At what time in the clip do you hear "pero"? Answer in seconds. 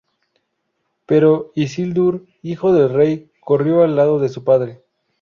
1.05-1.51